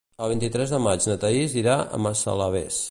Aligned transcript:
El 0.27 0.29
vint-i-tres 0.31 0.73
de 0.75 0.79
maig 0.85 1.05
na 1.11 1.19
Thaís 1.25 1.55
irà 1.65 1.75
a 1.99 2.03
Massalavés. 2.07 2.79